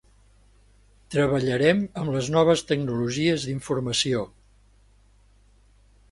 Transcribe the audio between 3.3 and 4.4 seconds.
d'informació.